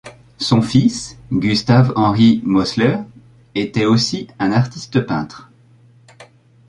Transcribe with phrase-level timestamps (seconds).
[0.39, 2.97] Son fils, Gustave Henry Mosler
[3.53, 5.51] était aussi un artiste peintre.